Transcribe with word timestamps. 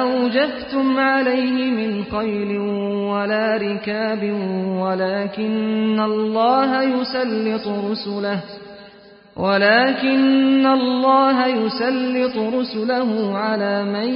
أوجفتم 0.00 0.98
عليه 0.98 1.70
من 1.70 2.04
خيل 2.04 2.58
ولا 3.12 3.56
ركاب 3.56 4.22
ولكن 4.78 6.00
الله 6.00 6.82
يسلط 6.82 7.68
رسله 7.90 8.40
ولكن 9.36 10.66
الله 10.66 11.46
يسلط 11.46 12.36
رسله 12.54 13.38
على 13.38 13.84
من 13.84 14.10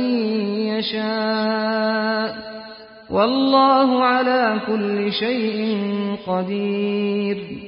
يشاء 0.67 2.37
والله 3.11 4.05
على 4.05 4.61
كل 4.67 5.13
شيء 5.13 5.79
قدير 6.27 7.68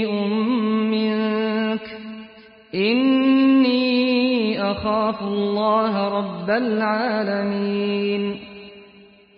أخاف 4.81 5.21
الله 5.21 6.07
رب 6.07 6.49
العالمين 6.49 8.39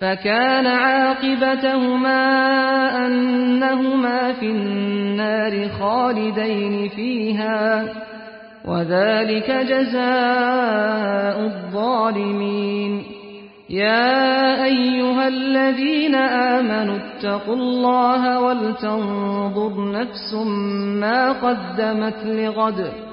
فكان 0.01 0.67
عاقبتهما 0.67 2.25
أنهما 3.05 4.33
في 4.33 4.45
النار 4.45 5.69
خالدين 5.69 6.89
فيها 6.89 7.85
وذلك 8.65 9.51
جزاء 9.51 11.39
الظالمين. 11.39 13.03
يا 13.69 14.63
أيها 14.63 15.27
الذين 15.27 16.15
آمنوا 16.55 16.97
اتقوا 16.97 17.55
الله 17.55 18.39
ولتنظر 18.39 19.91
نفس 19.91 20.33
ما 21.01 21.31
قدمت 21.31 22.25
لغد 22.25 23.12